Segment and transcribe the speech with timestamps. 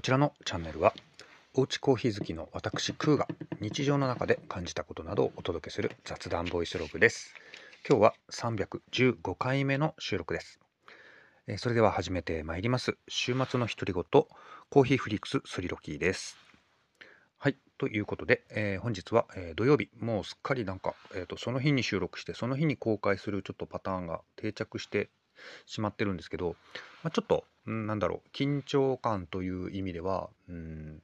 [0.00, 0.94] こちらのチャンネルは
[1.52, 3.28] おうちコーヒー好きの私クーが
[3.60, 7.34] 日常の中で感じたことなどをお届けする雑談ボイスログです。
[7.86, 10.58] 今日は315回目の収録です。
[11.46, 12.96] えそれでは始めてまいります。
[13.08, 14.04] 週末の独り言
[14.70, 16.38] コーヒーフリックススリロキーです。
[17.36, 19.90] はいということで、えー、本日は、えー、土曜日。
[19.98, 25.10] もうすっかりなんか、えーと、その日に収録してその日に公開するちょっとパターンが定着して
[25.66, 26.56] しまってるんですけど、
[27.02, 31.02] まあ、ちょっと、んなんだろう、緊張感という意味では、うん、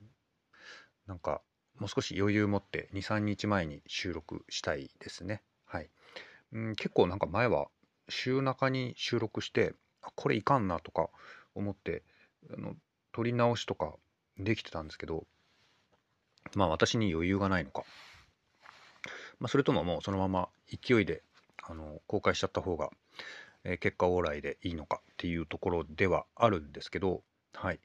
[1.06, 1.40] なんか、
[1.78, 5.42] もう少し余裕持って2、3日前に収録したいですね。
[5.66, 5.90] はい。
[6.52, 7.68] うん、結構なんか前は
[8.08, 9.74] 週中に収録して、
[10.14, 11.10] これいかんなとか
[11.54, 12.02] 思って、
[12.50, 12.74] あの、
[13.12, 13.94] 撮り直しとか
[14.38, 15.26] できてたんですけど、
[16.54, 17.84] まあ私に余裕がないのか。
[19.38, 21.22] まあそれとももうそのまま勢いで
[21.62, 22.90] あの公開しちゃった方が
[23.66, 27.22] え結果オーライでいいのかっていうところではあるんですけど、
[27.52, 27.80] はい。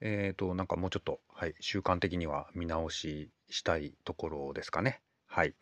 [0.00, 5.00] えっ、ー、と、なんかもうちょっと、はい、習慣的には見直ししたいところですかね。
[5.26, 5.54] はい。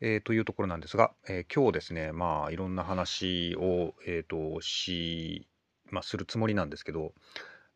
[0.00, 5.48] えー、というところなんですが、えー、今日ですね、まあ、いろんな話を、えっ、と、し、
[5.90, 7.12] まあ、するつもりなんですけど、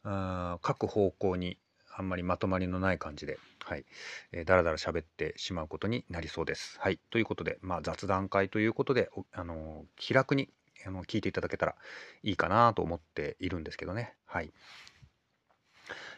[0.02, 1.58] あ各方向に
[1.94, 3.84] あんまりまとまりのない感じで、はい、
[4.32, 6.78] えー、だらだら喋ってしまうことになりそうです。
[6.80, 6.98] はい。
[7.10, 10.48] ということで、まあ、雑談会ということで、あの気楽に
[10.86, 11.74] あの聞いていただけたら
[12.22, 14.14] いいかなと思っているんですけどね。
[14.26, 14.52] はい。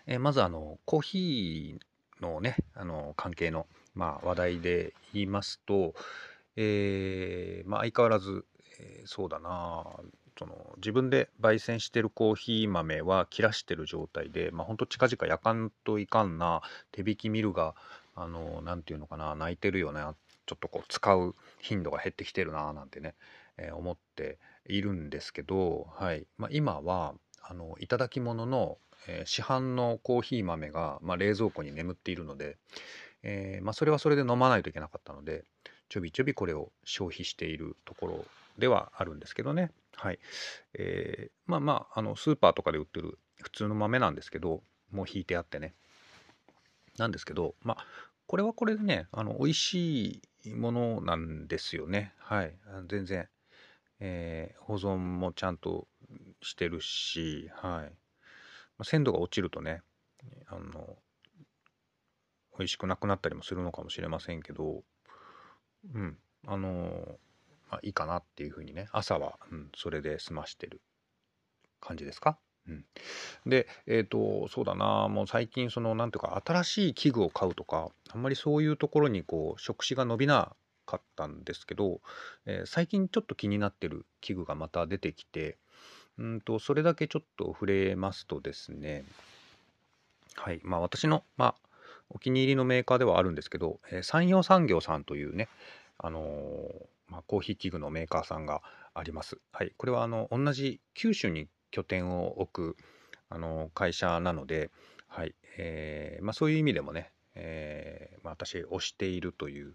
[0.07, 5.95] えー、まずあのコーヒーのねあの関係の、まあ、話題で言いますと、
[6.57, 8.45] えー、まあ、相変わらず、
[8.81, 9.85] えー、そうだな
[10.39, 17.75] その自分で焙煎してるコーヒー豆は切らしてる状態で、まあ、ほんと近々やかんといかんな手引きミルが
[18.15, 20.01] あの何て言うのかな泣いてるよね
[20.47, 23.15] ちょっとこう使う頻度が減ってきてるななんてね、
[23.59, 26.27] えー、思っているんですけど、はい。
[26.39, 32.57] まあ、今はあの頂き物の、えー、市販のコーヒー豆が、まあ、冷蔵庫に眠っているので、
[33.23, 35.45] えー、まあ、それはそれで飲まないといけなかったので
[35.89, 38.25] ちょびちょびこれを消費しているところ
[38.59, 39.71] ではあるんですけどね。
[39.95, 40.19] はい。
[40.75, 45.75] えー、まあまああのスーパーとかで売ってる普通の豆なんですけどもう引いてあってね。
[46.99, 47.87] なんですけどまあ
[48.27, 52.15] これはこれでねあの美味しいものなんですよね。
[52.19, 52.55] はい。
[52.89, 53.29] 全然
[54.05, 55.87] えー、保存もちゃんと
[56.43, 57.93] してるし、はい。
[58.77, 59.83] ま、鮮度が落ちるとね、
[60.49, 60.97] あの、
[62.59, 64.83] 美味しくなくなったりもするのかもしれませんけど、
[65.95, 66.19] うん、
[66.49, 67.17] あの、
[67.71, 70.81] まあ、いいかなっていうふうにね、朝は、うん、それで済ましてる
[71.81, 72.39] 感じですか？
[72.67, 72.85] うん、
[73.47, 80.57] で、えっ、ー、と、そうだな、もう最近、その、なんていうか、新しい器具を買うとか、あんまりそういうところに、こう、触手が伸びな
[80.93, 82.01] かったんですけど、
[82.47, 85.57] えー、最近ちょっと気になってる器具がまた出てきて
[86.19, 89.05] うんとそれだけちょっと触れますとですね
[90.35, 91.55] はいまあ私の、まあ、
[92.11, 95.49] お気に入りのメーカーではあるんですけど、えー、山陽産業さんというね
[95.99, 98.63] あのー、まあ、コーヒー器具のメーカーさんが
[98.95, 99.39] あります。
[99.53, 102.77] はい、これはあの同じ九州に拠点を置く
[103.31, 104.71] あの会社なので、
[105.09, 109.75] はいえーまあ、そういう意味でもね、えーまあ、私推しているという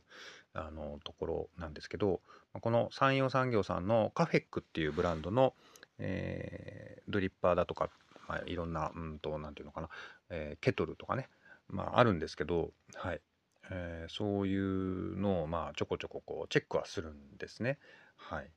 [0.57, 2.22] あのところなんですけど
[2.59, 5.53] この山陽産業さんのカフェックっていうブランドの、
[6.00, 7.90] えー、ドリッパーだとか、
[8.28, 9.90] まあ、いろんなうんと何て言うのかな、
[10.29, 11.29] えー、ケトルとかね、
[11.69, 13.22] まあ、あるんですけど、はい
[13.69, 17.78] えー、そういうのを、まあ、ちょこちょここうチェックはするんですね。
[18.16, 18.50] はい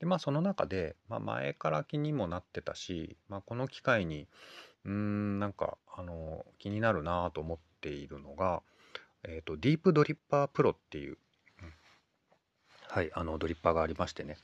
[0.00, 4.26] でまあその中で、まあ、前から気にもなってたし、まあ、この機会に
[4.84, 8.62] うーんなんかあの気になるなと思っているのが、
[9.22, 11.16] えーと、ディープドリッパープロっていう
[12.94, 14.36] はい、あのドリッパーがありましてね、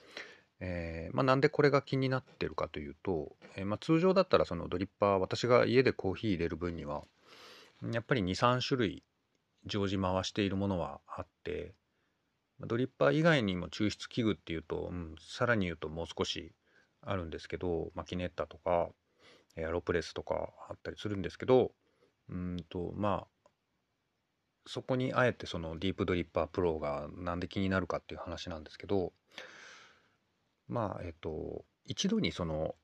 [0.59, 7.05] えーまあ、なんでこれが気になってるかというと、えーまあ、通常だったらそのドリッパー私が家でコーヒー入れる分には
[7.93, 9.05] やっぱり23種類
[9.67, 11.75] 常時回しているものはあって
[12.59, 16.53] ドリッパー以外にも抽出器具っていうと、うん、さらに言うともう少し
[17.03, 18.89] あるんですけどマキネッタとか
[19.55, 21.71] エアロプレスとかあったりするんですけど
[22.29, 23.40] うんとまあ
[24.71, 29.13] そこにあえてそのディープドリッパープロがなんで気になるかっていう話なんですけど
[30.69, 32.77] まあえっと一度にその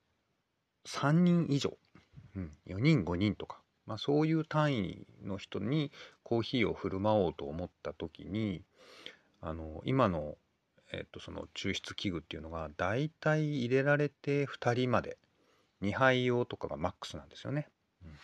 [0.89, 1.79] 3人以上、
[2.35, 5.93] うん、4人5人とか、まあ、そういう単位の人に
[6.25, 8.65] コーヒーを振る舞おうと思った時に
[9.41, 10.35] あの今の,、
[10.91, 15.19] えっとその抽出器具っていうのがだいたい入れられて2人まで
[15.83, 17.69] 2杯用とかがマックスなんですよね。
[18.05, 18.19] うん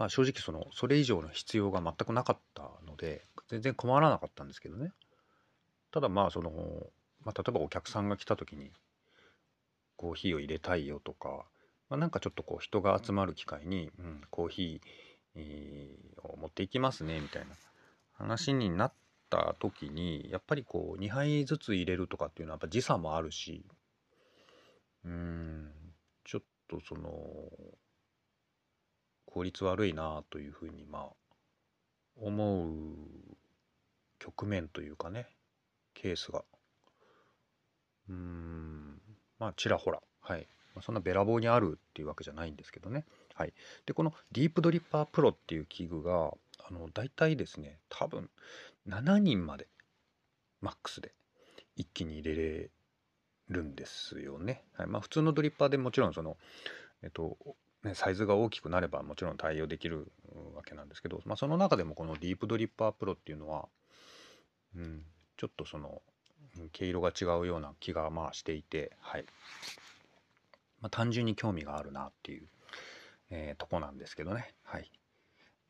[0.00, 4.92] まあ正直そのそれ以上の必要が全くなかったので全然困らなかったんですけどね。
[5.92, 6.50] ただまあその、
[7.24, 8.70] まあ、例えばお客さんが来た時に
[9.96, 11.44] コーヒーを入れたいよとか
[11.90, 17.48] まあ、なんかちょっとこう人が集まる機会に、うん、コーヒーを持っていきますねみたいな
[18.12, 18.92] 話になっ
[19.28, 23.66] た時にやっぱりこう2杯ずつ入れるとかっていうのはやっぱ時差もあるし
[25.04, 25.70] うん
[26.24, 27.10] ちょっとその
[29.30, 31.08] 効率悪いなというふうにまあ
[32.20, 32.70] 思う
[34.18, 35.26] 局面というかね
[35.94, 36.44] ケースが。
[38.08, 39.00] うん
[39.38, 40.00] まあちらほら。
[40.20, 40.46] はい。
[40.82, 43.04] そんなべらぼうにあるっていうわけじゃないんですけどね。
[43.34, 43.52] はい、
[43.86, 46.32] でこのディープドリッパープロっていう器具が
[46.68, 48.28] あの大体ですね多分
[48.86, 49.66] 7人まで
[50.60, 51.12] マックスで
[51.76, 52.70] 一気に入れれ
[53.48, 54.62] るんですよね。
[54.74, 54.86] はい。
[54.86, 56.36] まあ、普通のドリッパーでもちろんその、
[57.02, 57.36] えっと
[57.84, 60.10] ね、サイズが大きくなればもちろん対応できる
[60.54, 63.68] わけなんですけど、まあ、その中でもこのディープドリッパープロっていうのは、
[64.76, 65.02] うん、
[65.36, 66.02] ちょっとその
[66.72, 69.24] 毛色が違うような気がまあしていて、はい。
[70.80, 72.48] まあ、単純に興味があるなっていう、
[73.30, 74.54] えー、とこなんですけどね。
[74.64, 74.90] はい。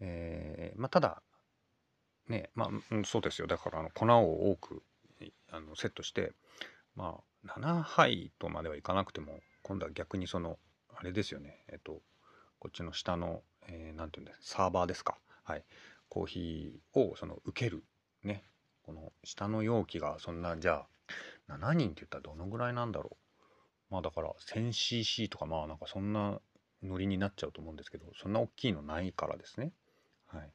[0.01, 1.23] えーまあ、ただ
[2.29, 3.47] ねまあ、そうですよ。
[3.47, 4.83] だからあの粉を多く
[5.51, 6.33] あのセットして
[6.97, 10.59] まあ7杯とまではいかなくても今度は逆にその
[11.01, 11.65] あれですよね。
[11.69, 12.03] えっと
[12.59, 15.17] こっちの下の、えー、て言うんですサーバーですか。
[15.45, 15.65] はい。
[16.11, 17.83] コーヒーをその受ける
[18.23, 18.45] ね。
[18.83, 20.85] この下の容器がそんなじゃ
[21.49, 23.17] あ7人って言ったらどのぐらいなんだろ
[23.91, 23.93] う。
[23.93, 26.39] まあだから 1000cc とかまあなんかそんな
[26.83, 29.73] ノリになっちゃうと思うんですけどそんな大きいのないからですね。
[30.27, 30.51] はい。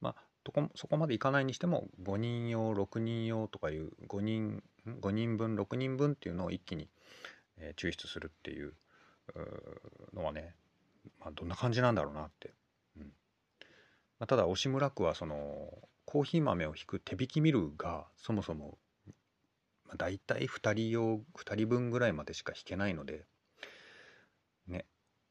[0.00, 6.88] まあとこそこまでいかないにしても5人用6人用とかいう5人5人分6人分っていうのを一気に、
[7.76, 8.74] 抽出するっていう
[10.14, 10.54] のはね、
[11.20, 12.54] まあ、どんな感じなんだろうなって、
[12.96, 13.02] うん。
[13.02, 13.08] ま
[14.20, 18.78] あ、ただ押村区はそのコーヒー豆をひく手引きミルがそもそも、
[19.86, 23.26] まあ、大体2人用2人分ぐらいまでしか引けないので
[24.66, 24.86] ね、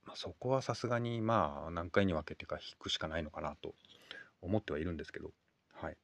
[0.05, 3.73] まあ、そこはさすがにまあ何回に分けてか引くしかないのかなと
[4.41, 5.31] 思ってはいるんですけど
[5.73, 5.97] はい。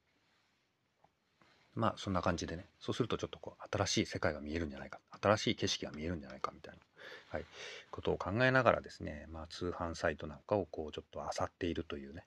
[1.74, 6.80] まあそんな感じでねそうするとちょっとこう新しい世界が見えるんじゃないか新しい景色が見えるんじゃないかみたいな、
[7.28, 7.44] はい、
[7.90, 12.24] ことを考えながらですね、まあ、通販サイトなんかをこうちょっと漁っているというね、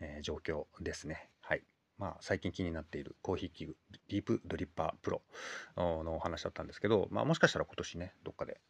[0.00, 1.28] えー、状況ですね。
[1.40, 1.62] はい
[1.98, 3.76] まあ、最近気になっているコーヒー器具
[4.08, 5.22] ディープドリッパープロ
[5.76, 8.60] のお話だったんですけど、まあ、もしかしたら今年ねどっかで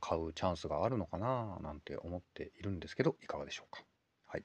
[0.00, 3.84] 買うチャンスがあるのかななんて思っているんですけどいかがでしょうか。
[4.26, 4.44] はい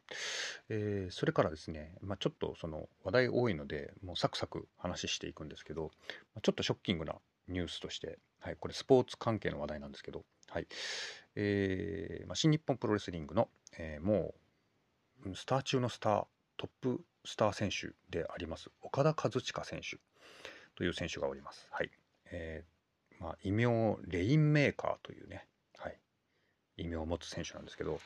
[0.69, 5.91] えー、それからですね、まあ、ちょっとその話題多いのでもうサクサク話していくんですけど
[6.41, 7.13] ちょっとショッキングな
[7.47, 10.25] ニュースとして、はい、これスポーツ関係の話題なんですけど、
[10.55, 10.67] はい。
[11.35, 14.33] えーまあ、新日本プロレスリングの、えー、も
[15.25, 16.25] うスター中のスター
[16.55, 19.97] トップスター選手であります岡田和親選手
[20.77, 21.67] という選手がおります。
[21.71, 21.91] はい。
[22.31, 25.45] えーまあ、異名レインメーカーというね、
[25.77, 25.99] はい、
[26.77, 27.99] 異名を持つ選手なんですけど、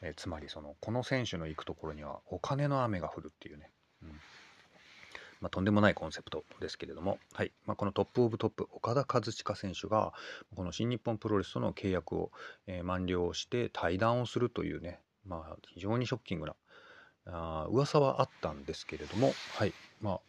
[0.00, 3.72] えー、つまりそのこの選手の行くところにはお金の雨が降るっていうね、
[4.04, 4.20] うん。
[5.40, 7.52] まあ、とんでもないコンセプトですけれども、はい。
[7.66, 10.12] まあ、このトップオブトップ岡田和親選手が
[10.54, 12.30] この新日本プロレスとの契約を、
[12.66, 16.54] えー、満了して対談をするというね、まあ、非常にショッキングな
[17.26, 19.72] あ噂はあったんですけれども、はい。
[20.00, 20.20] まあ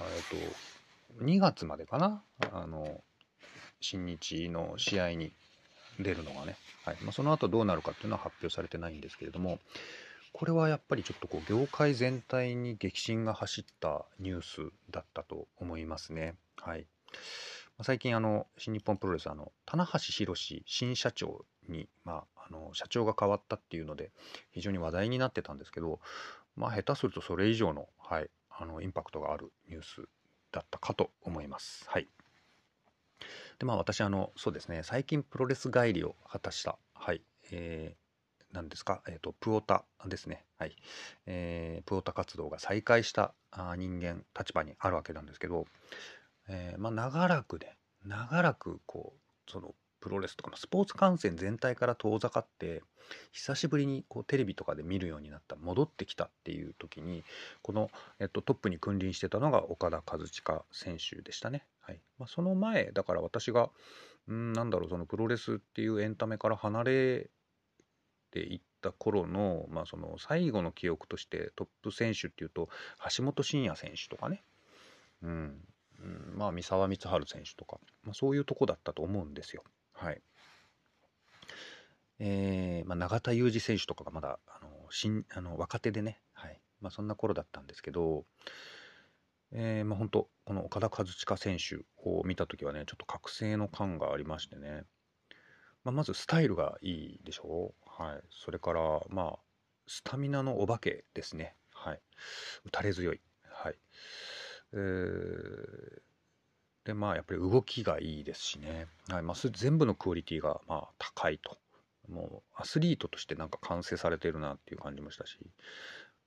[0.00, 3.02] えーと、2月までかなあの
[3.80, 5.32] 新日の試合に
[5.98, 6.96] 出るのがね、はい。
[7.02, 9.58] まあ、その後どうなるかっていうのは発表されてないんですけれども
[10.32, 16.36] これはやっぱりちょっとこう業界全体に激震が走ったニュースだったと思いますね。
[16.56, 16.86] はい
[17.82, 24.10] 最近あの新日本プロレスあの棚橋宏新社長に、まあ、あの社長が変わったっていうので
[24.50, 26.00] 非常に話題になってたんですけど、
[26.56, 30.08] まあ、下手するとそれ以上の,、はい、あのインパクトがあるニュース
[30.50, 31.84] だったかと思います。
[31.88, 32.08] はい
[33.58, 38.07] でまあ私あのそうですね最近プロレス帰りを果たしたはいえー、
[38.52, 40.76] 何ですか、えーと、プオタですね、はい。
[41.26, 45.66] えー、プオタ活動が再開したあ人間立場にあるわけなんですけど、
[46.48, 47.76] えー、まあ、長らくね
[48.06, 52.82] 長らくこうそのプロレスとかのスポーツ観戦全体から遠ざかって
[53.32, 57.24] 久しぶりにこうテレビとかで見るようになった戻ってきたっていう時に
[57.62, 57.90] この、
[58.20, 61.64] えっと、トップに君臨してたのが岡田和親選手でしたね。
[61.80, 62.00] はい。
[62.18, 63.70] まあ、その前だから私が
[64.30, 67.30] んなんだろうそのプロレスっていうエンタメから離れ
[68.30, 72.68] ていった頃の,、まあその最後の記憶としてトップ選手っていうと
[73.16, 74.42] 橋本真也選手とかね、
[75.22, 75.64] うん、
[76.00, 79.64] うん、まあ三沢光晴選手とか、まあ、そういうとこだったと思うんですよ。
[79.92, 80.22] はい。
[82.20, 86.60] えー、まあ、永田裕二選手とかがまだあの新あの若手でね、はい。
[86.80, 88.24] まあ、そんな頃だったんですけど、
[89.52, 94.84] えー、まあ、本当この岡田和親選手を見た時はねちょっと覚醒の感がありましてね、
[95.84, 97.87] まあ、まずスタイルがいいでしょう。
[97.98, 99.38] はい、それからまあ
[99.86, 102.00] スタミナのお化けですね、はい、
[102.66, 103.74] 打たれ強い、はい。
[104.72, 106.00] えー、
[106.84, 109.22] でまあやっぱり動きがいいですしね、はい。
[109.22, 111.58] まあ、全部のクオリティがまあ高いと。
[112.08, 115.38] もうアスリートとしてなんか完成されてるなっていう感じもしたし。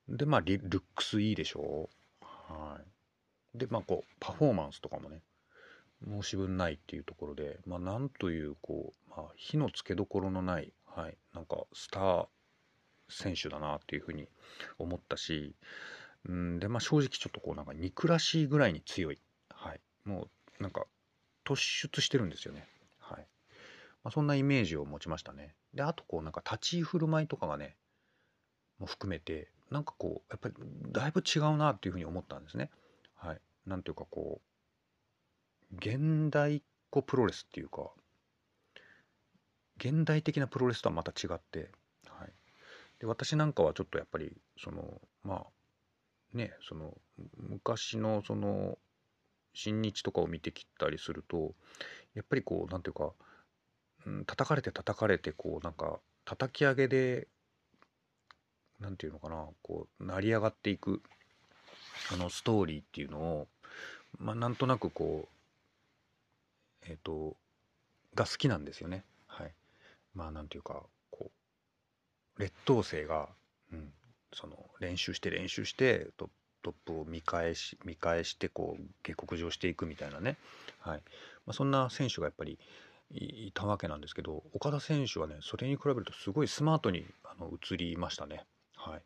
[0.08, 1.88] でまあルックスいいでしょ
[2.20, 2.24] う。
[2.24, 2.78] は
[3.54, 3.58] い。
[3.58, 5.22] でまあこうパフォーマンスとかもね
[6.04, 11.16] 申し分ないっていうところでまあなんというこう、まあ、火のつけどころのないはい。
[11.34, 12.26] なんかスター
[13.08, 14.28] 選手だなっていうふうに
[14.78, 15.54] 思ったし
[16.28, 19.18] うんでまあ正直ちょっとこうなんか憎らしいぐらいに強い。
[19.50, 19.80] はい。
[20.04, 20.28] も
[20.60, 20.86] うなんか
[21.44, 22.66] 突出してるんですよね。
[23.00, 23.26] はい、
[24.04, 25.54] まあ、そんなイメージを持ちましたね。
[25.74, 27.76] であとこうなんか立ち居振る舞いとかがね
[28.78, 30.54] も含めてなんかこうやっぱり
[30.92, 32.70] だいぶ違うなっていうふうに思ったんですね。
[33.16, 34.40] はい、なんていうかこ
[35.72, 37.90] う現代っ子プロレスっていうか
[39.84, 41.68] 現代的なプロレスとはまた違って、
[42.06, 42.32] はい、
[43.00, 45.44] で私なんかはちょっとやっぱりそのま
[46.34, 46.96] あねその
[47.36, 48.78] 昔のその
[49.54, 51.52] 新日とかを見てきたりすると
[52.14, 53.10] やっぱりこうなんていうか、
[54.06, 57.26] うん、叩かれて叩かれてこうなんか叩き上げで
[58.78, 61.02] 何て言うのかなこう成り上がっていく
[62.12, 63.48] あのストーリーっていうのを
[64.18, 65.28] まあなんとなくこ
[66.84, 67.36] うえっ、ー、と
[68.14, 69.04] が好きなんですよね。
[70.14, 71.30] まあなんていうかこ
[72.36, 73.28] う劣等生が、
[73.72, 73.92] うん、
[74.32, 76.30] その練習して練習してト
[76.66, 80.36] ップを見返し見返してこう下克上していくみたいなね、
[80.80, 81.02] はい
[81.46, 82.58] まあ、そんな選手がやっぱり
[83.10, 88.44] いたわけなんですけど岡田選手はねそれに比べるとすごいスマートにあの映りましたね。
[88.76, 89.02] はい。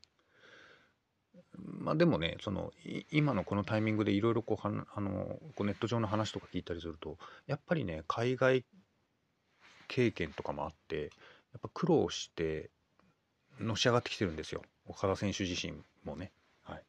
[1.59, 2.73] まあでもね、その
[3.11, 8.65] 今のこのタイミングでいろいろネット上の話とか聞いたりすると、やっぱりね、海外
[9.89, 12.71] 経験とかもあって、やっぱ苦労して
[13.61, 14.63] のし上がってきてるんですよ。
[14.87, 15.75] 岡田選手自身
[16.05, 16.33] もね。
[16.63, 16.83] はい。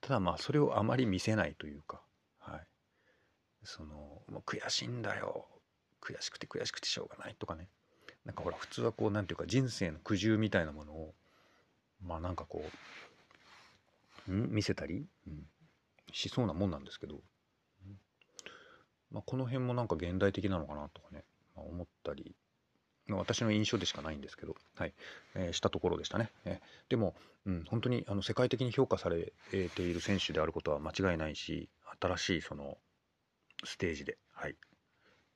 [0.00, 2.00] ただまあそれをあまり見せないというか、
[2.38, 2.66] はい。
[3.62, 5.46] その、もう悔しいんだよ。
[6.00, 7.68] 悔しくて悔しくてしょうがないとかね。
[8.24, 11.14] なんかほら普通はこう何ていうか人生の苦渋みたいなものを
[12.02, 12.62] まあなんかこ
[14.28, 15.46] うん見せたり、うん、
[16.12, 17.20] しそうなもんなんですけど、
[19.10, 21.24] まあ、この辺もなんか現代的なのかなとかね、
[21.64, 22.34] 思ったり、
[23.06, 24.94] まあ、私の印象でしかないんですけど、はい
[25.34, 26.30] えー、したところでしたね。
[26.44, 27.14] えー、でも、
[27.46, 31.68] うん、本当にあの世界的に評価されている選手であることは間違いないし
[32.00, 32.78] 新しいその
[33.64, 34.56] ステージで、はい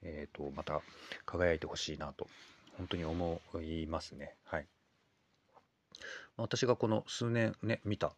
[0.02, 0.80] えーとまた
[1.26, 2.26] 輝いてほしいなと
[2.78, 4.37] 本当に思いますね。
[4.44, 4.66] はい。
[6.37, 8.14] 私がこの数年ね、見た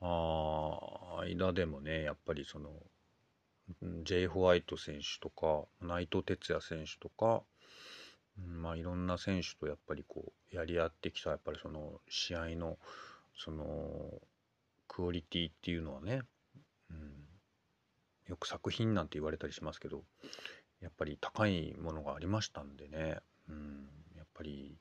[0.00, 2.70] あ間でもね、やっぱりその、
[4.04, 4.26] J.
[4.26, 7.42] ホワイト選手とか、内藤哲也選手とか、
[8.46, 12.78] まあいろんな選手とやっぱりこう、やり合ってきた、やっぱりその試合の、
[13.36, 14.20] その、
[14.88, 16.22] クオリティっていうのはね、
[16.90, 17.26] うん、
[18.28, 20.02] よく作品なんて言われたりしますけど、
[20.80, 24.78] やっぱり高いものがありましたんでね、うん、やっぱり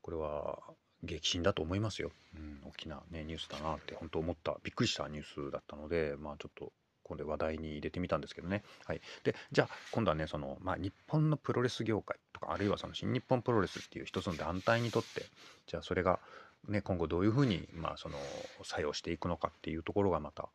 [0.00, 0.58] これは
[1.02, 6.72] 激震だと思いますよ、うん、大きな、ね、ニュースだなって本当思ったびっくりしたニュースだったのでまあちょっと
[7.06, 8.64] これ話題に入れてみたんですけどね。
[8.84, 15.24] はい、でじゃあ今度はねその、まあ、日本のプロレス業界とかあるいはその新日本プロレスっていう一つの団体にとって
[15.68, 16.18] じゃあそれが、
[16.68, 18.18] ね、今後どういうふうに、まあ、その
[18.64, 20.48] 作用していくのかっていうところがまた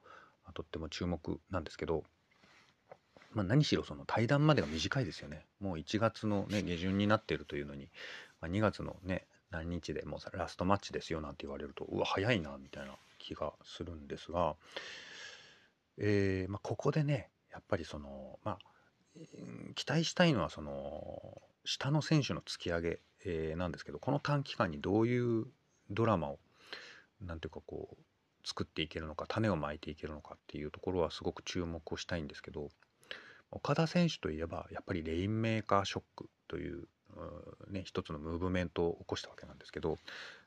[0.54, 2.04] とっても注目なんですけど、
[3.34, 5.46] まあ、何しろその対談までが短いですよね。
[5.62, 7.90] もう1月の、ね、下旬になってるというのに、
[8.42, 14.56] まあ、2月のね何日でもうラストマッチですよなんて言われるとうわ早いなみたいな気がするんですが、
[16.04, 18.58] えーまあ、ここでねやっぱりそのまあ
[19.76, 25.46] 期待したいのはその下の選手の突き上げ、えー、なんですけどこの短期間にどういう
[25.92, 26.40] ドラマを
[27.22, 32.70] なんていうかこう作っていけるのか種をまいていけるのかっていうところはすごく注目をしたいんですけど
[33.52, 36.88] 岡田選手といえばやっぱりレインメーカーショックという
[37.70, 39.92] ね、一つのムーブメントを起こしたわけなんですけど、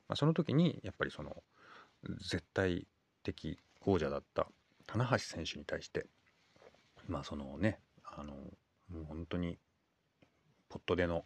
[0.08, 1.42] まあ、その時にやっぱりその
[2.20, 2.86] 絶対
[3.22, 4.46] 的王者だった
[4.86, 6.06] 棚橋選手に対して
[7.08, 9.58] まあそのねあのもう本当に
[10.68, 11.24] ポットでの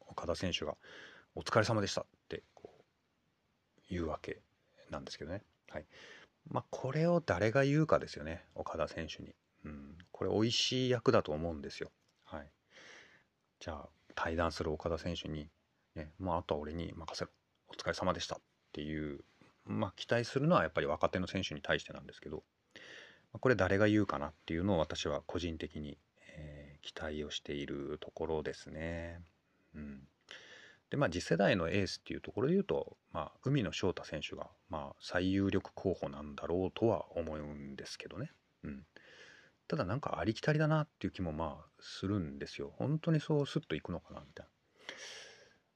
[0.00, 0.76] 岡田選手が
[1.34, 2.84] 「お疲れ様でした」ってこう
[3.90, 4.40] 言うわけ
[4.90, 5.42] なんですけどね。
[5.70, 5.86] はい
[6.50, 9.34] まあ、これを誰が言うかですよね岡田選手に。
[9.64, 11.90] うん、これ美味しい役だと思うんですよ。
[12.24, 12.50] はい、
[13.60, 15.50] じゃあ対談する岡田選手に、
[15.94, 17.30] ね、まあ、あとは俺に任せろ
[17.68, 18.40] お疲れ様でしたっ
[18.72, 19.24] ていう、
[19.64, 22.42] まあ、期待するのはやっぱり若手の選手に対してなんですけど
[23.32, 25.98] これ誰が言うかなっていうのを私は個人的に、
[26.36, 29.20] えー、期待をしているところですね。
[29.74, 30.00] うん、
[30.90, 38.30] でまあ次世代のエースっていうところで言うと、まあ、海野翔太選手が、まあ、最有力候補なんだろうとは思うんですけどね。
[38.64, 38.86] うん、
[39.68, 42.72] ただなんかありきたりだなっていう気もまあするんですよ。
[42.76, 44.52] 本当にそうスッといくのかなみたいな。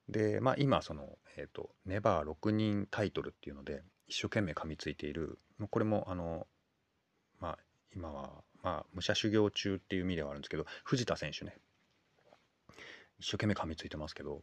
[0.09, 5.39] でまあ今その、えーと、ネバー6人タイトルっていうので一生懸命噛みついている
[5.71, 6.47] これもあの
[7.43, 7.59] まあ
[7.95, 8.31] 今は
[8.63, 11.57] まあ武者修行中っていう意味ではあるんですけど藤田選手ね。
[13.19, 14.43] 一生懸命噛みついてますけど、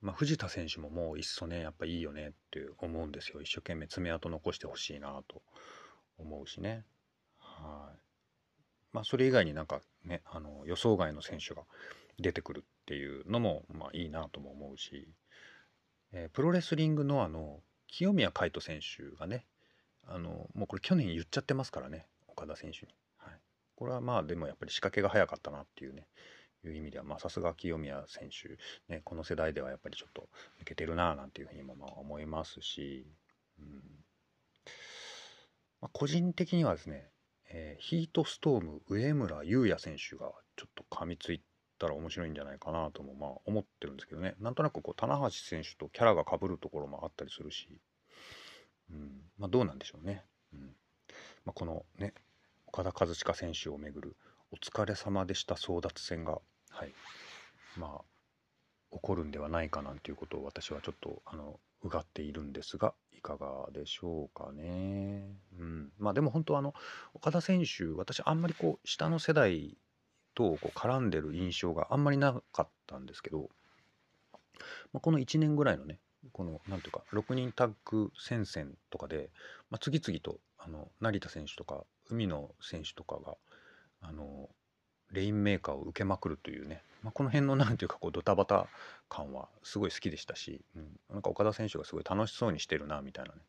[0.00, 3.40] まあ、藤田選手ももういっそねやっぱいいよねって思うんですよ。
[3.40, 5.42] 一生懸命爪痕残してほしいなと
[6.18, 6.84] 思うしね。
[7.38, 7.98] はい。
[8.92, 11.62] まあそれ以外になんかねあの予想外の選手が
[12.18, 15.08] 出てくるっていうのもまあいいなとも思うし、
[16.12, 19.46] えー、プロレスリングノアの清宮海斗選手がね
[20.06, 22.06] あのもうこれ去年言っちゃってますからね。
[22.36, 23.40] 岡田選手に、はい、
[23.76, 26.06] これはまあでもやっぱり仕掛けが早かったなっていうね。
[26.68, 28.48] いう意味ではさすが清宮選手、
[28.92, 30.28] ね、この世代ではやっぱりちょっと
[30.62, 33.06] 抜けてるななんていうふうにもまあ思いますし、
[33.58, 33.66] うん。
[35.80, 37.10] まあ、個人的にはですね、
[37.50, 41.42] えー、ヒートストーム上村優也選手がちょっと噛みつい
[41.78, 44.34] たら面白いんじゃないかなともまあ思ってるんですけどね。
[44.40, 47.68] なんとなくこう棚橋選手とキャラが被るところもあったりするし、
[48.90, 49.20] うん。
[49.38, 50.24] まあ、どうなんでしょうね。
[50.54, 50.60] うん。
[51.44, 52.14] まあ、このね
[52.76, 54.16] 岡田和親選手をめぐる
[54.50, 56.40] お疲れ様でした争奪戦が
[56.70, 56.92] はい
[57.78, 58.04] まあ
[58.90, 65.22] 起こるんではないかなんていうことを私はちょっとあのうがっているんですがいかがでしょうかね。
[65.56, 66.74] うん、まあでも本当あの
[67.14, 69.78] 岡田選手私あんまりこう下の世代
[70.34, 73.50] とこう絡んでる印象があんまりなかったんですけど、
[74.92, 76.00] まあ、この1年ぐらいのね
[76.32, 79.30] この何ていうか6人タッグ戦線とかで、
[79.70, 83.36] まあ、次々とあの成田選手とか海野選手とかが
[84.00, 84.48] あの
[85.10, 88.68] レインメーカーを受けまくるというね、まあ、この辺の 何ていうかこうドタバタ
[89.08, 93.40] 感はすごい好きでしたし、うん、なんか岡田選手がすごい楽しそうにしてるなみたいなね、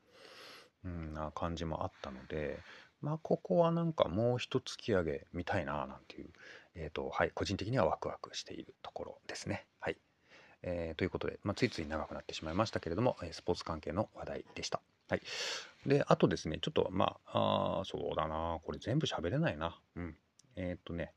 [0.85, 2.59] うん、な感じもあったので
[3.01, 6.31] まあここはなんかもう一突き上げみたいななんていう、
[6.75, 9.67] えーとはい、個人的にはワクワクしているところですね。
[9.79, 9.97] はい
[10.67, 14.81] えー、ということで、まあ、ついつい長くなってしまいましたけれども、スポーツ関係の話題でした。
[15.09, 15.21] はい。
[15.85, 19.79] で、あとですね、ちょっと、まあ、あそうだな、これ全部喋れないな。
[19.95, 20.17] うん。
[20.55, 21.13] えっ、とね、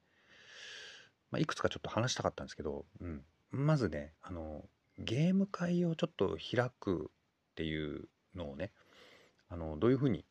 [1.30, 4.64] まあ、いくつかちょっと話したかったんですけど、うん、まずねあの
[4.98, 7.10] ゲーム会をちょっと開く
[7.50, 8.72] っていうのをね
[9.48, 10.24] あのどういうふうに、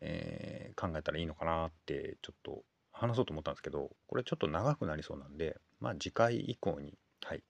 [0.00, 7.42] えー、考えたらいいのかなってちょっと話そうと思ったんですけどこれちょっと長くなりそうなんでまあ次回以降にはい、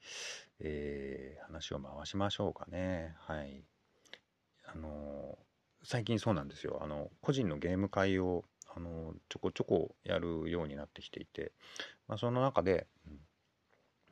[0.61, 3.63] えー、話を回しましょうかねはい
[4.73, 5.39] あの
[5.83, 11.53] 最近そうなんですよあの個人のゲーム会をあのちょこちょこやるようになってきていて、
[12.07, 12.87] まあ、その中で、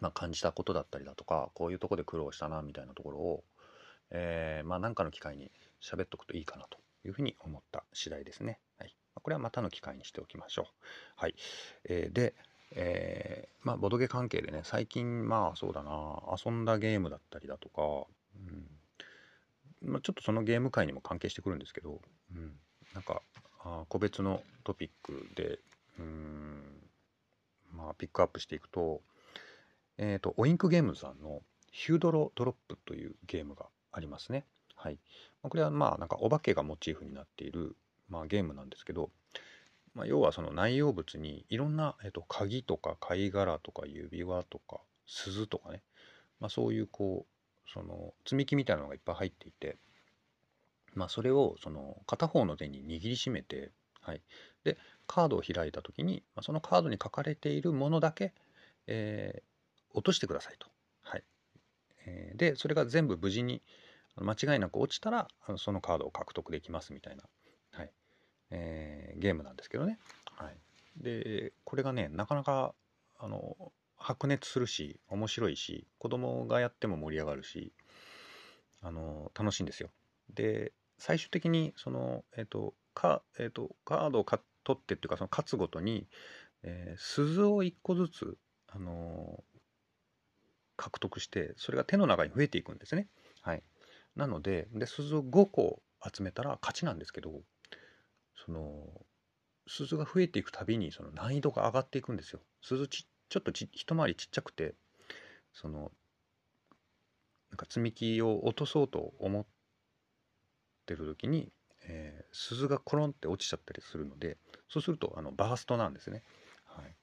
[0.00, 3.44] まあ、感じたことだったりだとかこういうとこで苦労したなみたいなところを、
[4.10, 5.50] えー、まあ、何かの機会に
[5.82, 8.58] 喋っとくといいかなというふうに思った次第ですね。
[8.78, 10.66] はい、これはまたの機会にしておきましょう。
[11.16, 11.34] はい、
[11.84, 12.34] えー、で、
[12.72, 18.75] えー、まあ、ボドゲ関係でね最近まあそうだな遊んだゲームだったりだとか、うん
[19.86, 22.00] まあ、ちょっとそのゲーム界にも関係してくるんですけど、
[22.34, 22.52] うん、
[22.94, 23.22] なんか
[23.60, 25.58] あ個別のトピックで
[25.98, 26.62] うん
[27.72, 29.00] まあピックアップしていくと
[29.98, 34.44] えっ、ー、とオインクゲームズさんのヒュードロドロップというゲームがありますね。
[34.76, 34.98] はい。
[35.42, 37.76] これはまあなんかお化けがモチーフになっている、
[38.08, 39.10] まあ、ゲームなんですけど、
[39.94, 45.82] まあ、要はその内容物にいろんな、えー、と鍵とか貝殻とか指輪とか鈴とかね、
[46.40, 47.35] まあ、そういうこう
[47.72, 49.76] その積み木みたいなのがいっぱい入っていて
[50.96, 54.22] まあ、それをその片方の手に握りしめて、はい、
[54.64, 58.32] でカードを開いた時に、まあ、そのカードに書かれているものだけ、
[58.86, 60.66] えー、落としてくださいと。
[61.02, 61.24] はい
[62.06, 63.62] えー、でそれが全部無事に
[64.16, 67.24] 間違いなく落ちたらそのカードを獲得できますみたいな、
[67.72, 67.90] はい
[68.50, 69.98] えー、ゲームなんですけどね。
[70.34, 70.56] はい、
[70.96, 72.74] でこれがねなかなか
[73.18, 73.54] あの
[73.96, 77.72] 白熱するし面白いし子供がやっても盛り上がるし
[78.82, 79.90] あの楽しいんですよ。
[80.34, 84.40] で最終的にその、えーとかえーと、カードを取
[84.72, 86.08] ってっていうかその勝つごとに、
[86.64, 89.44] えー、鈴を1個ずつ、あの、
[90.76, 93.08] 獲得してそれが手の中に増えていくんですね。
[93.42, 93.62] はい、
[94.16, 95.80] なのでで鈴を5個
[96.14, 97.30] 集めたら勝ちなんですけど
[98.44, 98.84] その
[99.66, 102.40] 鈴が増えていくたびにその難易度が上がっていくんですよ。
[102.62, 104.74] 鈴ちちょっとち一回りちっちゃくて
[105.52, 105.90] その
[107.50, 109.46] なんか積み木を落とそうと思っ
[110.86, 111.50] てる時に、
[111.88, 114.36] えー、鈴がコロンって落ちちゃったりするので
[114.68, 116.22] そうするとあのバーストなんですね。
[116.66, 116.94] はい、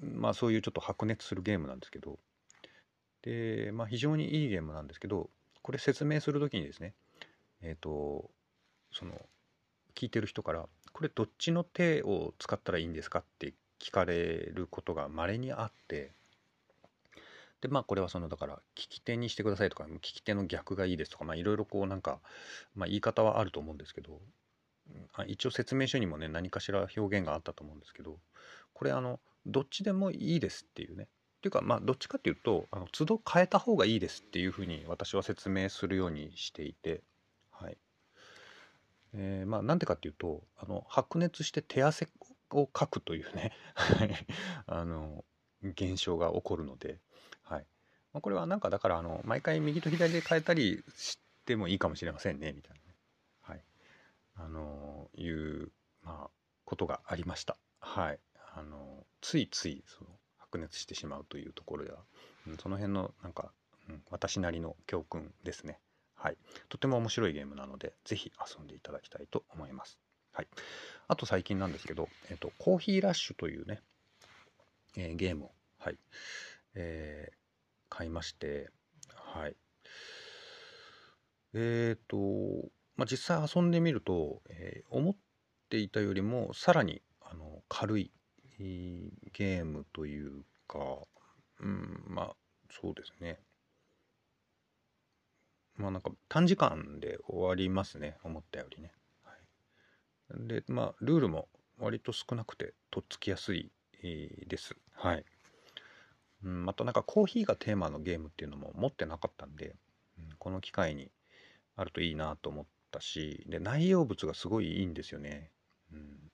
[0.00, 2.18] まあそういうちょっと白熱するゲームなんですけど
[3.22, 5.28] で、まあ、非常にいいゲームなんですけど
[5.62, 6.94] これ説明する時にですね
[7.62, 8.30] えっ、と
[8.92, 9.12] その
[9.94, 16.12] 聞いてる人から「これどっちの手を使ったらいいんですか?」って聞かれることが稀にあって
[17.60, 22.20] でまあこれはそのだから聞き手にしてくださいとか聞き手の逆がいいですとかまあいろいろこうなんか、
[22.74, 24.20] まあ、言い方はあると思うんですけど
[25.26, 28.18] 一応説明書にもね何かしら表現があったと思うんですけど
[28.72, 31.04] これあのどっちでもいいですっていうね。
[31.04, 31.06] っ
[31.40, 37.02] ていうかまあどっちかっていうとあの都度変えた方がいいですっていうふうに私は説明するようにしていて
[37.50, 37.78] はい。
[39.14, 42.08] えー、まあなんでかっていうとあの白熱して手汗
[42.52, 43.52] をかくというね。
[44.66, 45.24] あの
[45.62, 46.98] 現象が起こるので、
[47.42, 47.66] はい。
[48.12, 52.96] まあ、これはなんかだからあの毎回右と左で変えたりしてもいいかもしれませんねみたいなね、
[53.42, 53.64] はい。
[54.36, 55.70] あのいう、
[56.02, 56.30] まあ、
[56.64, 57.56] ことがありました。
[57.78, 58.18] はい。
[58.54, 61.98] あのついついその白熱してしまうというところでは、
[62.48, 63.52] うん、その辺のなんか、
[63.88, 65.78] うん、私なりの教訓ですね。
[66.16, 66.36] はい、
[66.68, 69.98] とても面白いゲームなので、ぜひ遊んでいただきたいと思います。
[70.32, 70.48] はい、
[71.08, 73.80] あと最近なんですけど、えっと、コーヒーラッシュというね、
[74.96, 75.98] えー、ゲームを、はい
[76.74, 77.34] えー、
[77.88, 78.70] 買いまして、
[79.14, 79.56] はい。
[81.54, 85.16] えっ、ー、と、まあ、実際遊んでみると、えー、思っ
[85.68, 88.12] ていたよりもさらにあの軽い
[88.58, 90.78] ゲームというか、
[91.60, 92.36] うん、まあ
[92.70, 93.38] そうですね。
[95.76, 98.92] まあなんか短時間で終わりますね、思ったよりね。
[100.34, 103.70] で、まあルールも割と少なくてとっつきやすい
[104.02, 104.76] です。
[104.94, 105.24] はい。
[106.44, 109.76] うん、またなんかコーヒーがテーマのゲームっていうのも持ってなかったんで、
[110.18, 111.10] うん、この機会に
[111.76, 115.50] あるといいなと思ったし、で、内容物がすごいいいんですよね。
[115.92, 116.30] うん、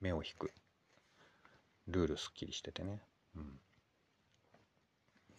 [0.00, 0.52] 目を引く。
[1.86, 3.02] ルールすっきりしててね。
[3.36, 3.60] うん。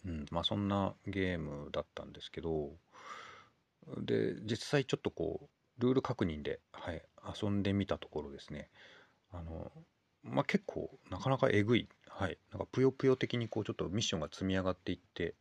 [0.06, 2.70] うん、まあそんなゲームだったんですけど、
[3.98, 7.02] で、実際ちょっとこう、ルール確認で、はい、
[7.42, 8.70] 遊んでみたところですね、
[9.32, 9.70] あの、
[10.22, 15.34] まあ結構なかなかえぐい、はい、なんかぷよぷよ的にこうちょっとミッションが積み上がっていって、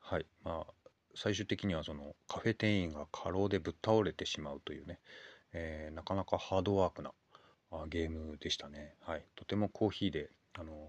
[0.00, 0.72] はい、まあ
[1.14, 4.98] 最終的にはそのカフェ店員が過労でぶっ倒れてしまうというね、
[5.52, 7.12] えー、なかなかハードワークな
[7.88, 8.94] ゲームでしたね。
[9.00, 10.88] はい、とてもコーヒーであの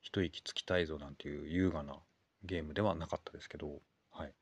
[0.00, 1.96] 一息つきたいぞなんていう優雅な
[2.44, 3.80] ゲームではなかったですけど、
[4.12, 4.32] はい、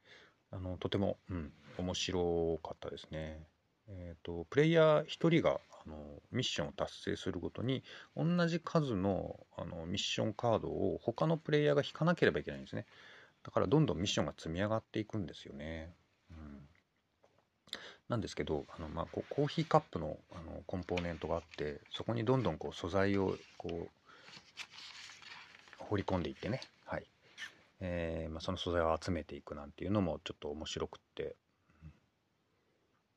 [0.50, 3.46] あのとても、うん、面白かったですね。
[3.88, 5.96] えーと、プレイヤー1人があの
[6.32, 7.82] ミッションを達成するごとに
[8.16, 12.86] 同じ数のあのミッションカードを他のプレイヤーが引かなければいけないんですね。
[13.42, 15.92] だからどんどんミッションが積み上がっていくんですよね。
[16.30, 16.66] うん、
[18.08, 23.88] なんですけどあの、まあ、こコーヒーカップのあのコンポーネントがあってそこにどんどんこう素材をこう
[25.78, 27.04] 放り込んでいってね、はい
[27.80, 31.36] えーまあ、その素材を集めていくなんていうのもちょっと面白くって、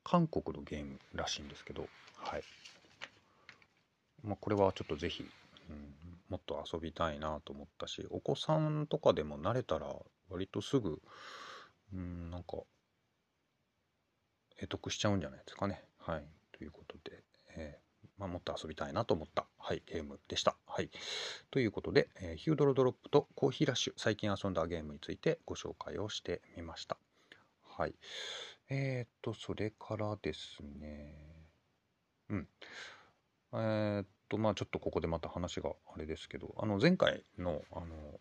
[0.08, 2.42] 韓国のゲームらしいんですけど、はい
[4.24, 5.24] まあ、これはちょっとぜひ、
[5.68, 5.94] うん、
[6.30, 9.86] もっと遊びたいなと思ったしお子さんとかでも慣れたら
[10.30, 11.00] 割とすぐ、
[11.92, 12.58] うん、なんか
[14.60, 15.82] 得得しちゃうんじゃないですかね。
[15.98, 16.24] はい。
[16.52, 17.22] ということで、
[17.56, 20.56] えー、まあ、もっと遊びたいなと思った、はい、ゲームでした。
[20.66, 20.90] はい。
[21.50, 26.96] ということで、えー、ヒュードロドロップとコーヒーラッシュ、最近遊んだゲームについてご紹介をしてみました。
[27.62, 27.94] はい。
[28.70, 31.14] えっ、と、それからですね、
[32.28, 32.48] うん。
[33.54, 38.20] えっと、まあちょっとここでまた話があれですけど、あの、前回の、あの、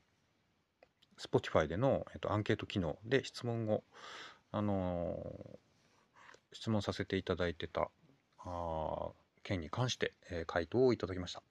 [1.18, 3.84] Spotify での、えっと、アンケート機能で質問を、
[4.52, 5.60] あの
[6.54, 7.90] 質問させていただいてた
[8.40, 9.10] あ
[9.44, 11.44] 件に関して、えー、回答をいただきました、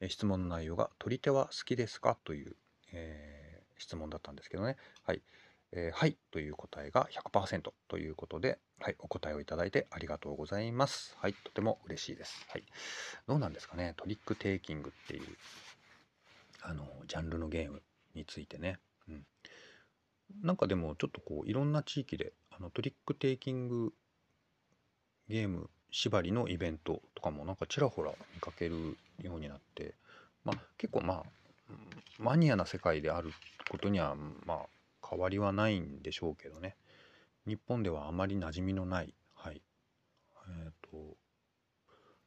[0.00, 2.56] えー、質問の内容が「取り手は好きですか?」という、
[2.92, 5.22] え、質問だったんですけどねはい、
[5.72, 11.16] えー、はいという答えが100%ということで、はい、お答えをいただいてありがとうございます。
[11.20, 12.46] はいとても嬉しいです。
[12.50, 12.64] はい
[13.26, 13.94] どうなんですかね？
[13.96, 15.36] トリックテイキングっていう
[16.62, 17.82] あのジャンルのゲーム
[18.14, 18.78] についてね。
[19.08, 19.26] うん。
[20.42, 23.92] なんかでもちょっとこういろんな地域であのトリックテイキング
[25.28, 29.94] ゲーム縛りのイベントとかもなんかちらほら見かけるようになって、
[30.44, 31.22] まあ、結構まあ
[32.18, 33.32] マニアな世界である
[33.70, 34.14] ことには
[34.46, 34.66] まあ
[35.08, 36.76] 変わりはないんでしょうけどね。
[37.46, 39.62] 日本ではあまり馴染みのない、はい。
[40.48, 41.16] えーと、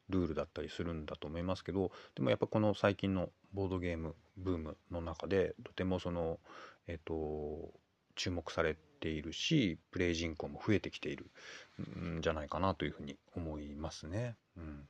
[0.10, 6.39] ルールだったりするんだと思いますけどでもやっぱこの最近のボードゲームブームの中でとてもその
[6.88, 7.74] えっ、ー、と
[8.15, 11.32] 注目されているしプレイ人口も増えてきている
[12.00, 14.36] んじゃないかなというふうに思いますね。
[14.58, 14.88] うん。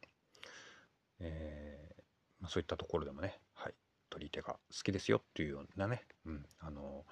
[1.20, 2.02] えー
[2.42, 3.74] ま、そういったところでもね、はい、
[4.10, 6.46] 取り手が好きですよっていうようなね、うん。
[6.60, 7.06] あの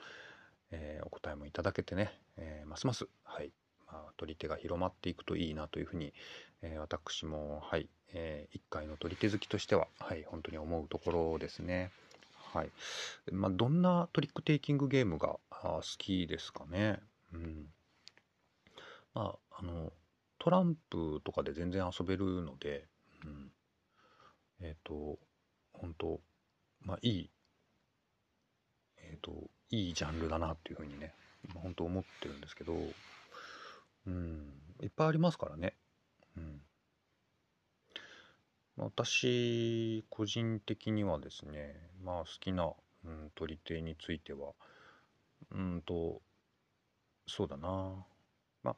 [0.71, 3.51] えー、お答えもいただけてね、えー、ますます、はい、
[3.87, 6.13] まあ、取り手が広まっていくといいなというふうに、
[6.61, 11.91] えー、私も、はい、えー、1回の取り手好きとしては、はい、本当に思うところですね。
[12.53, 12.71] はい。
[13.31, 16.99] まあ、どんなトリックテイキングゲームが好きですかね。
[17.33, 17.67] うん。
[19.13, 19.91] まあ、あの、
[20.39, 22.87] トランプとかで全然遊べるので、
[23.23, 23.51] うん。
[24.61, 25.19] えっ、ー、と、
[25.73, 26.19] 本当
[26.81, 27.29] まあ、いい、
[29.03, 31.13] えっ、ー、と、いいジャンルだなっていうふうにね、
[31.55, 32.73] 本当思ってるんですけど、
[34.07, 35.75] うん、いっぱいありますからね。
[36.37, 36.61] うん。
[38.77, 42.71] 私、個人的にはですね、まあ好きな、
[43.05, 44.53] うん、取り手については、
[45.51, 46.21] うんと、
[47.27, 48.05] そうだな。
[48.63, 48.71] ま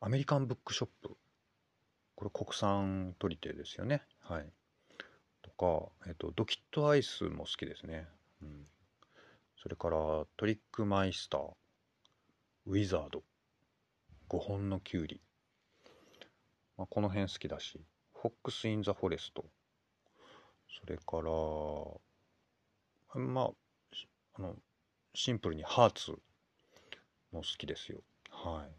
[0.00, 1.16] あ、アメリカンブックショップ。
[2.16, 4.02] これ国産取り手ですよね。
[4.20, 4.46] はい。
[5.42, 8.08] とか、えっと、ドキッとアイスも好きですね。
[8.42, 8.66] うん。
[9.66, 9.96] それから、
[10.36, 11.40] トリックマイスター、
[12.66, 13.24] ウィザード、
[14.28, 15.20] 5本のキュウリ。
[16.76, 19.44] まあ、この辺好きだし、フォックス・イン・ザ・フォレスト。
[20.80, 21.32] それから、
[23.20, 23.50] まあ、
[24.34, 24.54] あの、
[25.16, 26.12] シンプルにハーツ
[27.32, 28.04] も好きですよ。
[28.30, 28.70] はい。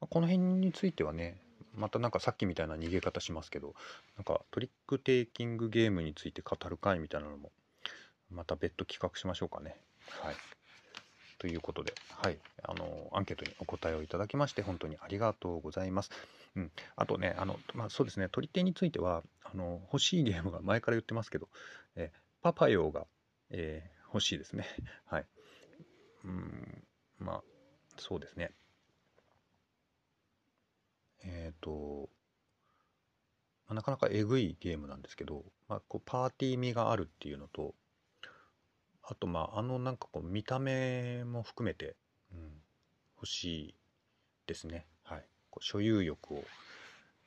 [0.00, 1.40] この辺についてはね、
[1.76, 3.76] またなんかさっきみたいな逃げ方しますけど、
[4.16, 7.52] なんかトリックテイキングゲームについて語る会みたいなのも、
[8.30, 9.76] また別途企画しましょうかね。
[10.22, 10.34] はい。
[11.38, 16.10] ということで、はい、あの、アンケートにお答えをいただきまして、本当にありがとうございます。
[16.54, 16.70] うん。
[16.96, 21.48] あとね、あの、まあ、そうですね、取り手については、あの、欲しいゲームが前から言ってますけど、
[21.96, 22.12] え
[22.42, 23.06] パパヨが、
[23.50, 24.66] えー、欲しいですね。
[25.06, 25.26] はい。
[26.24, 26.84] うん、
[27.18, 27.42] まあ、
[27.96, 28.52] そうですね。
[31.22, 32.08] えっ、ー、と、
[33.66, 37.74] まあ、なかなかえぐいゲームなんですけど、まあ、こうパーティー味があるっていうのと、
[39.02, 41.96] あとまああのなんかこう見た目も含めて、
[42.32, 42.52] うん、
[43.16, 43.74] 欲しい
[44.46, 44.86] ですね。
[45.04, 45.24] はい。
[45.50, 46.44] こう所有欲を、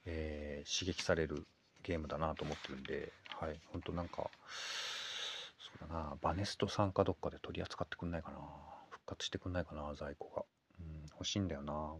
[0.05, 1.45] えー、刺激される
[1.83, 3.59] ゲームだなと思ってるんで、はい。
[3.71, 4.29] ほんとなんか、
[5.59, 8.37] そうだな、バネストさんかどっかで取り扱ってくんないかな。
[8.89, 10.43] 復活してくんないかな、在庫が。
[10.79, 11.93] うん、欲しいんだよな。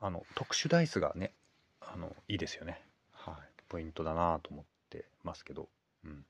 [0.00, 1.32] あの、特殊ダイスがね、
[1.80, 2.82] あの、いいですよね。
[3.12, 3.34] はい。
[3.68, 5.68] ポイントだなと思ってますけど、
[6.04, 6.24] うん。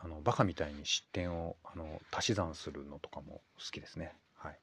[0.00, 4.14] あのバカみたいに失点をあの足し算するのとかも好きですね。
[4.36, 4.58] はい。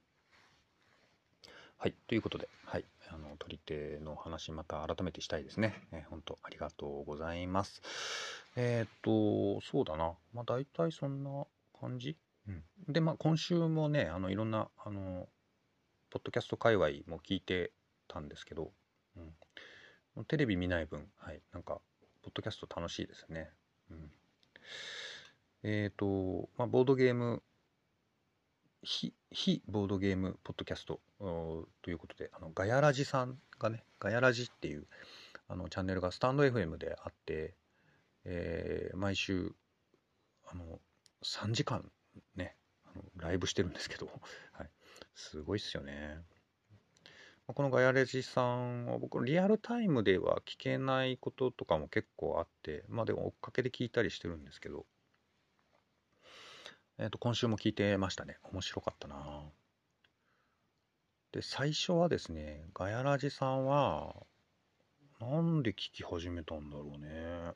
[1.78, 5.84] はい、ということで、はい、あの取り手の話また改めてしたいですね。
[5.92, 7.82] えー、本当ありがとうございます。
[8.56, 8.90] えー、っ
[9.60, 10.14] と、そうだな。
[10.34, 11.46] まあ大体そんな
[11.80, 12.16] 感じ？
[12.48, 15.28] うん、で、まあ今週もね、あのいろんな、あの、
[16.12, 17.72] ポッドキャスト界隈も聞いて
[18.08, 18.72] たんですけど、
[20.16, 21.82] うん、テレビ見ない分、はい、なんか、
[22.24, 23.50] ポッドキャスト楽しいですね。
[23.92, 24.12] うん
[25.64, 27.42] えっ、ー、と、まあ、ボードゲーム、
[28.84, 31.00] 非、非ボードゲームポッドキャスト
[31.82, 34.88] ということで、あの、ガヤラジさんがね、ガヤラジっていう
[35.48, 37.56] あのチャンネルがスタンド FM であって、
[38.26, 39.54] えー、毎週、
[40.48, 40.80] あの、
[41.24, 41.92] 3時間
[42.36, 44.08] ね、あのライブしてるんですけど、
[44.54, 44.70] はい、
[45.14, 46.24] すごいっすよね。
[47.48, 54.88] このガヤレジさんは僕リアルタイムでは聞けないこととかも結構あってまあでも追っかけで聞いたりしてるんですけど
[56.98, 58.38] えっ、ー、と、今週も聞いてましたね。
[58.52, 59.44] 面白かったな
[61.34, 64.16] で、最初はですね、ガヤラジさんは、
[65.20, 67.54] なんで聞き始めたんだろうね。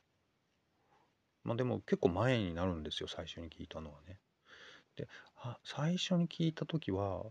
[1.46, 4.20] まあでも結構前になるんですよ、最初に聞いたのはね。
[4.98, 7.24] で、あ最初に聞いた時は、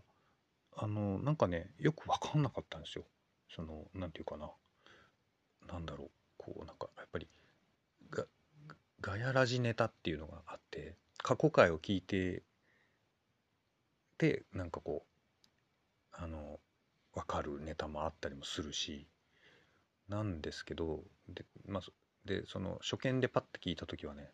[0.75, 3.03] あの、なんかね、よくわかんなかったんですよ。
[3.53, 4.49] その、なんていうかな。
[5.67, 6.11] なんだろう。
[6.37, 7.27] こう、なんか、やっぱり、
[9.01, 12.43] ガヤラジネタっていうのがあって、過去回を聞いて
[14.17, 16.59] でなんかこうあの
[17.13, 19.07] 分かるネタもあったりもするし
[20.07, 21.83] なんですけどで,、まあ、
[22.25, 24.31] でその初見でパッて聞いた時はね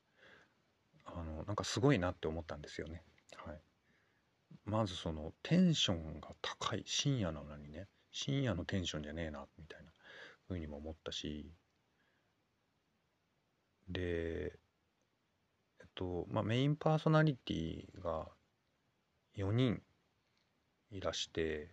[1.05, 3.03] あのなんかすごいなって思ったんですよね。
[3.35, 3.61] はい、
[4.65, 9.91] まずそのテンションが高い深夜なのにね深夜のテンションじゃねえなみたいな
[10.47, 11.51] 風にも思ったし
[13.89, 14.59] で
[15.79, 18.27] えっと、まあ、メインパーソナリティが
[19.37, 19.81] 4人
[20.91, 21.69] いらして、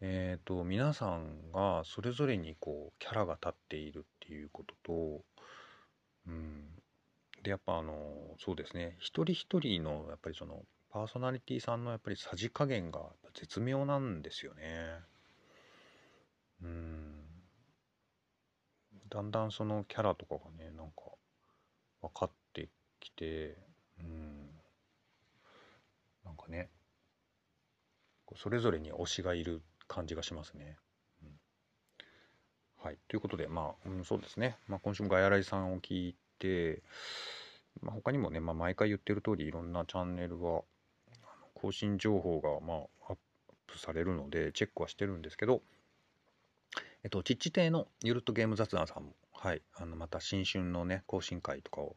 [0.00, 5.24] えっ、と、皆さんがそれぞれにこう、キャラが立っているっていうことと、
[6.26, 6.68] うん。
[7.42, 13.00] で、やっぱあの、そうですね、一人一人の、やっぱりその、パーソナリティさんのやっぱりさじ加減が
[13.34, 15.00] 絶妙なんですよね。
[16.62, 17.24] うん。
[19.10, 21.13] だんだんそのキャラとかがね、なんか
[22.04, 22.68] 分かって
[23.00, 23.56] きて、
[23.98, 24.50] うん、
[26.24, 26.68] なんかね、
[28.36, 30.76] それぞれに推しがいる感じがしますね。
[31.22, 31.28] うん、
[32.82, 32.98] はい。
[33.08, 34.56] ということで、まあ、うん、そうですね。
[34.68, 36.82] まあ、今週もガヤライさんを聞いて、
[37.80, 40.62] まあ、他にもね、まあ、毎回言ってる通り、いろんなチャンネルは、
[41.54, 43.16] 更新情報が、まあ、アッ
[43.66, 45.62] プされるので、チェックはしてるんですけど、
[47.02, 49.12] えっと、ちっち亭のゆるっとゲーム雑談さんも、
[49.44, 51.96] はい、あの、また新春のね、更新会とかを、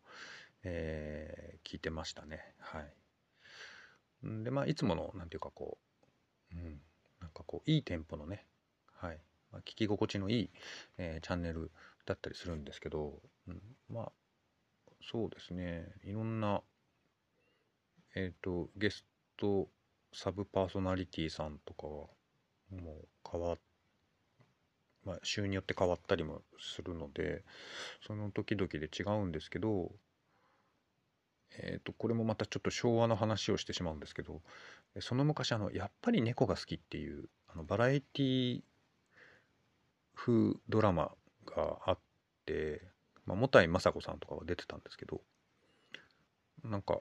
[0.66, 2.42] えー、聞いてましたね。
[2.60, 4.44] はい。
[4.44, 5.78] で、まあ、いつもの、なんていうかこ
[6.52, 6.82] う、うん、
[7.22, 8.46] なんかこう、いいテンポのね、
[8.92, 9.22] はい、
[9.54, 10.50] まあ、聞き心地のいい、
[10.98, 11.72] えー、チャンネル
[12.06, 14.12] だったりするんですけど、うん、まあ、
[15.10, 16.62] そうですね、いろんな、
[18.14, 19.06] えっ、ー、と、ゲス
[19.38, 19.70] ト、
[20.12, 22.08] サブパーソナリティさんとかは、
[22.72, 23.58] もう変わっ
[25.08, 27.44] まあ、週によって変わったりもするので
[28.06, 29.90] その時々で違うんですけど
[31.60, 34.42] えー、とこれもまたちょっと昭和の話をしてしまうんですけど
[35.00, 38.62] その昔あのやっぱり猫が好きっていうあのバラエティ
[40.14, 41.12] 風ドラマ
[41.46, 41.98] があっ
[42.46, 42.82] て、
[43.26, 45.22] まあ、もたいまさんとかは出てたんですけど
[46.64, 47.00] なんか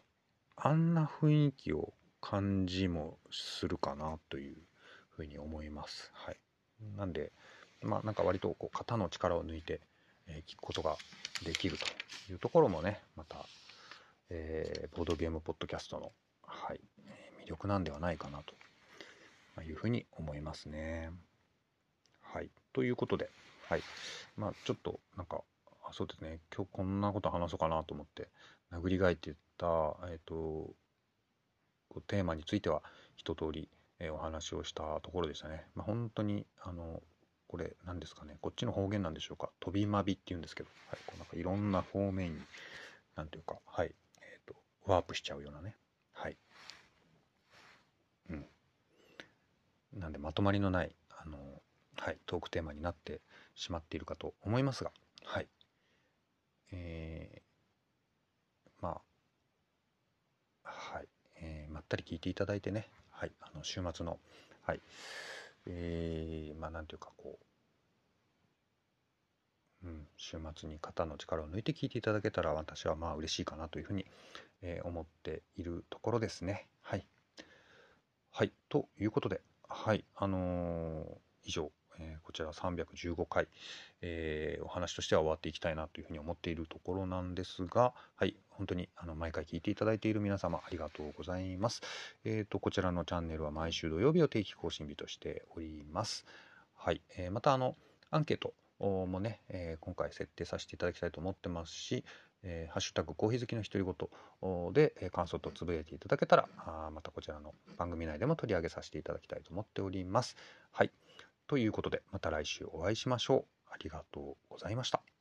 [0.56, 4.56] あんな雰囲気を感じもするかなという
[5.10, 6.10] ふうに思います。
[6.14, 6.36] はい、
[6.96, 7.32] なんで
[7.86, 9.80] まあなんか割とこう肩の力を抜いて、
[10.26, 10.96] え、聞くことが
[11.44, 11.86] できると
[12.32, 13.36] いうところもねまた
[14.28, 16.10] えー、ボードゲームポッドキャストの、
[16.42, 16.80] はい、
[17.44, 18.42] 魅力なんではないかな
[19.54, 21.10] というふうに思いますね。
[22.20, 22.50] はい。
[22.72, 23.30] ということで、
[23.68, 23.82] はい。
[24.36, 25.42] まあ、ちょっと、なんか、
[25.88, 28.28] あそうですね、今日こんなこと話そうかなと思って、
[28.72, 30.74] 殴りがいって言った、えっ、ー、と、
[32.08, 32.82] テーマについては
[33.14, 33.70] 一通り、
[34.00, 35.66] え、お話をしたところでしたね。
[35.74, 37.00] まあ、本当に、あの、
[37.56, 42.42] これ何ですかね、こっちの方言なんでしょうか、飛びまびっていうんですけど、はい、こうなんかいろんな方面に、
[43.16, 45.74] なんていうか、はい、えっとワープしちゃうようなね。
[46.12, 46.36] はい。
[48.28, 48.46] うん。
[49.94, 51.38] なんでまとまりのない、あの、
[51.96, 53.22] はい、トークテーマになって
[53.54, 54.90] しまっているかと思いますが、
[55.24, 55.48] はい。
[56.72, 59.00] えー、ま
[60.62, 64.18] あ、はい、えー、まったり聞いていただいてね、はい、あの、週末の、
[64.60, 64.82] はい、
[65.68, 66.15] えー、
[66.66, 67.38] まあ、なんていうか、こ
[69.84, 74.04] う、うん、週末に肩の力を抜いて聞いていただけたら私はまあ嬉しいかなというふうに、
[74.62, 76.66] えー、思っているところですね。
[76.82, 77.06] はい。
[78.32, 78.52] はい。
[78.68, 80.04] ということで、はい。
[80.16, 81.04] あのー、
[81.44, 83.46] 以上、えー、こちら315回、
[84.02, 88.34] えー、お話としては終わっていきたいなというふうに思っているところなんですが、はい。
[88.50, 91.82] 本当にあの毎回聞いていただいている皆様ありがとうございます。
[92.24, 96.26] えっ、と、こちらのチャンネルは毎週土曜日を定期更新日としております。
[96.76, 97.02] はい。
[97.16, 97.74] えまた、あの、
[98.10, 102.04] アンケート、もね、えー、今回設定させていただきたいと思ってますし、
[102.42, 110.36] えー、ハッシュタグコーヒー好きの独り言で、え、感想とつぶやいていただけたらあまたこちらの番組内でも取り上げさせていただきたいと思っております。
[110.72, 110.90] はい。
[111.46, 113.44] ということでまた来週お会いしましょう。
[113.70, 115.15] ありがとうございました。